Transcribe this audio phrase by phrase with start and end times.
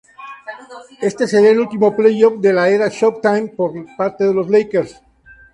[1.09, 4.99] Este sería el último playoff, de la era "Showtime", por parte de los Lakers.